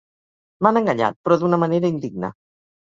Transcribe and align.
M'han 0.67 0.81
enganyat, 0.81 1.21
però 1.23 1.39
d'una 1.45 1.63
manera 1.67 1.95
indigna. 1.97 2.35